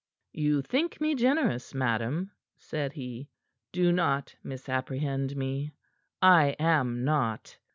"You 0.33 0.63
think 0.63 0.99
me 0.99 1.13
generous, 1.13 1.75
madam," 1.75 2.31
said 2.57 2.93
he. 2.93 3.29
"Do 3.71 3.91
not 3.91 4.35
misapprehend 4.43 5.35
me. 5.37 5.73
I 6.23 6.55
am 6.57 7.03
not. 7.03 7.55